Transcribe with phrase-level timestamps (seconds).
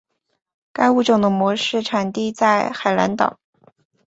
[0.73, 3.37] 该物种的模式产地在海南岛。